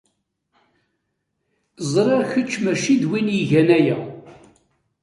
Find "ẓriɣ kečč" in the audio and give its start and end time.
1.91-2.53